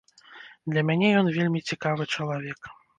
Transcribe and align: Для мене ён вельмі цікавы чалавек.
Для 0.71 0.83
мене 0.91 1.13
ён 1.21 1.31
вельмі 1.37 1.65
цікавы 1.69 2.13
чалавек. 2.19 2.77